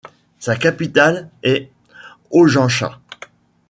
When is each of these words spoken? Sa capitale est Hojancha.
Sa 0.39 0.55
capitale 0.55 1.29
est 1.43 1.69
Hojancha. 2.31 2.99